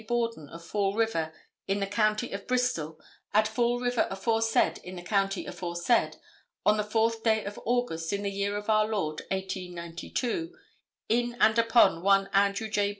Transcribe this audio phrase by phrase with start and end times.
[0.07, 1.31] Borden of Fall River,
[1.67, 2.99] in the county of Bristol,
[3.35, 6.15] at Fall River, aforesaid, in the county aforesaid,
[6.65, 10.55] on the fourth day of August, in the year of our Lord 1892,
[11.07, 12.89] in and upon one Andrew J.